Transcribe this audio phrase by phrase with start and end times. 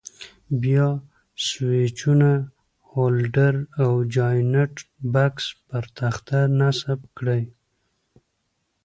[0.61, 0.87] بیا
[1.47, 2.31] سویچونه،
[2.89, 4.75] هولډر او جاینټ
[5.13, 7.43] بکس پر تخته نصب کړئ.